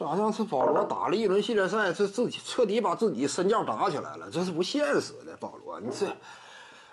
[0.00, 5.36] 这好像是保罗打了一轮系列赛，是自己彻底把自己身价打起来了，这是不现实的。
[5.38, 6.06] 保罗，你这，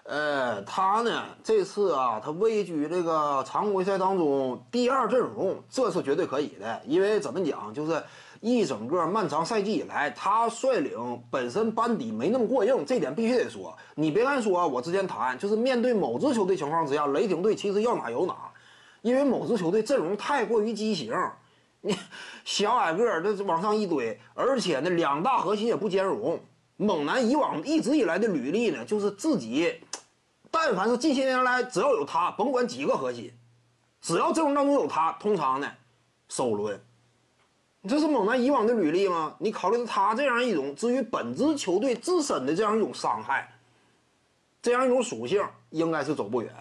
[0.04, 6.82] 呃，他呢这次啊，他位居这个常规赛当中第二阵容，这是绝对可以的。
[6.86, 8.04] 因为怎么讲，就是
[8.42, 13.74] 一整个漫长赛季以来，他率领本身班底没那么过硬，这点必须得说。
[13.96, 18.36] 你别看说，我之前谈就是面对某支球队情况之下，雷霆队其实要哪有哪，
[19.02, 21.14] 因为某支球队阵容太过于畸形。
[21.82, 21.96] 你
[22.44, 26.40] 小矮个儿，这往上一堆，而且呢，两大核心也不兼容。
[26.76, 29.82] 猛男以往一直以来的履历呢，就是自己，
[30.52, 33.32] 但凡是近些年来只要有他，甭管几个核心，
[34.00, 35.68] 只要阵容当中有他，通常呢，
[36.30, 36.80] 首轮。
[37.88, 39.36] 这是猛男以往的履历吗？
[39.40, 43.50] 你考虑到他这样一种至于本支球队自身的这样一种伤害，
[44.62, 46.52] 这样一种属性，应该是走不远，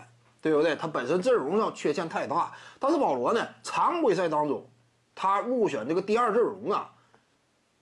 [0.40, 0.76] 对不对？
[0.76, 4.64] 他本身阵容上缺陷太大，但是保罗呢，常规赛当中。
[5.16, 6.92] 他入选这个第二阵容啊，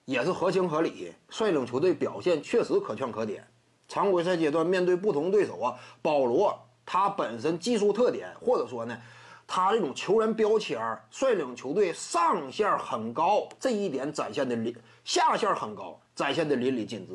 [0.05, 1.13] 也是合情合理。
[1.29, 3.45] 率领球队表现确实可圈可点。
[3.87, 8.97] 常规赛阶段面对不同对手啊，保罗他本身技术特点，或者说呢，
[9.45, 10.79] 他这种球员标签
[11.11, 17.13] 率领球队上限很高，这一点展现的淋下限很高，展现的淋漓尽致。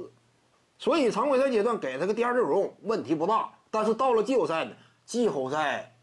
[0.78, 3.50] 所以常规赛阶段给他个第二阵容问题不大。
[3.70, 4.72] 但是到了季后赛呢，
[5.06, 5.96] 季后赛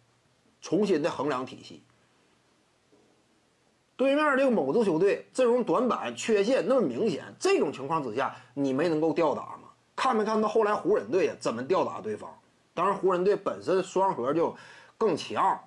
[0.59, 1.83] 重新的衡量体系。
[3.97, 9.69] 对面这个某支球队阵容短板缺陷那么明显，这种情况之下，你没能够吊打吗？
[9.95, 12.29] 看没看到后来湖人队怎么吊打对方？
[12.75, 14.55] 当然，湖人队本身双核就
[14.99, 15.59] 更强，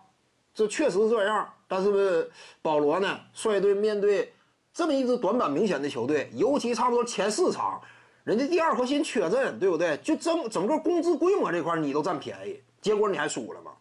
[0.54, 1.52] 这确实这样。
[1.66, 2.30] 但是
[2.62, 4.32] 保罗呢，率队面对
[4.72, 7.80] 这么一支短板明显的球队，尤其差不多前四场，
[8.22, 9.96] 人家第二核心缺阵，对不对？
[9.96, 13.72] 就整整个工资规模这块你都占便宜，结果你还输了吗？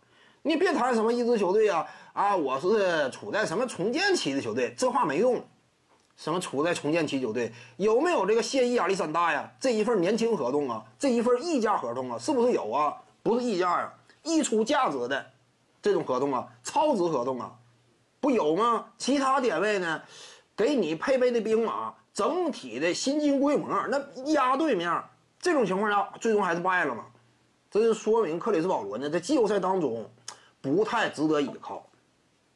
[0.42, 1.86] 你别谈什么一支球队啊
[2.20, 2.36] 啊！
[2.36, 5.42] 我是处在什么重建期的球队，这话没用。
[6.17, 9.50] 什么处在重建期球队有没有这个现役亚历山大呀？
[9.58, 12.94] 这一份年轻合同啊，这一份溢价合同啊，是不是有啊？
[13.23, 15.26] 不是溢价呀，溢出价值的
[15.82, 17.55] 这种合同啊，超值合同啊，
[18.20, 18.88] 不有吗？
[18.98, 20.02] 其他点位呢，
[20.58, 23.98] 给你配备的兵马，整体的薪金规模，那
[24.33, 25.02] 压对面，
[25.39, 27.05] 这种情况下，最终还是败了嘛？
[27.71, 30.05] 这就说明克里斯保罗呢，在季后赛当中。
[30.61, 31.82] 不太值得依靠，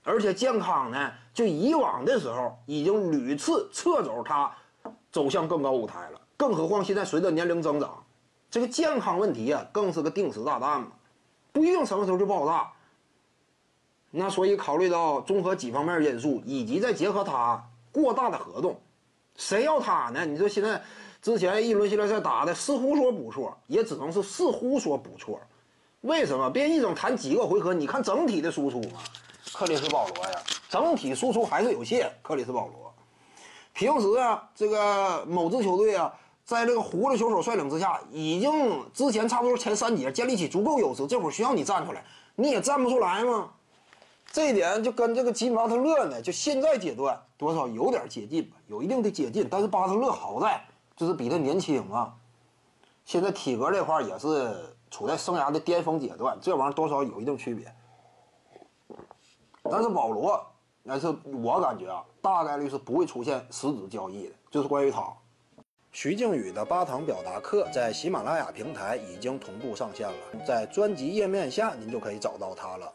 [0.04, 4.52] 而且健康呢，就以往的时候已经屡次撤走他，
[5.12, 6.22] 走向更高舞台了。
[6.36, 8.04] 更何况现在随着年龄增长，
[8.52, 10.88] 这个健康问题啊，更是个定时炸弹嘛，
[11.52, 12.70] 不一定什么时候就爆炸。
[14.12, 18.80] 那所以考虑到综合几方面因素，以及再结合他过大的合同，
[19.38, 20.26] 谁要他呢？
[20.26, 20.82] 你说现在
[21.22, 25.40] 之前一轮系列赛打的似乎说不错，也只能是似乎说不错。
[26.02, 27.74] 为什么别一整谈几个回合？
[27.74, 29.00] 你看整体的输出嘛，
[29.64, 32.12] 克里斯保罗呀，整体输出还是有限。
[32.22, 32.94] 克里斯保罗，
[33.72, 36.14] 平时啊，这个某支球队啊，
[36.44, 38.52] 在这个胡子球手率领之下，已经
[38.94, 42.04] 之前差不多前三节建立起足够优势，这会儿需要你站出来，
[42.36, 43.52] 你也站不出来吗？
[44.34, 49.48] 这一点就跟这个吉米巴特勒呢，就现在阶段多少有点接近吧，有一定的接近。
[49.50, 50.62] 但是巴特勒好在
[50.98, 52.14] 就是比他年轻啊，
[53.06, 54.76] 现在体格这块也是。
[54.92, 57.66] 处在生涯的巅峰阶段，这玩意儿多少有一定区别。
[59.70, 60.46] 但是保罗，
[60.84, 64.34] 那是我感觉啊，大概率是不会出现实质交易的。
[64.52, 65.12] 就是关于他，
[65.92, 72.94] 徐静宇的八堂表达课在喜马拉雅平台已经同步上线了，在专辑页面下您就可以找到它了。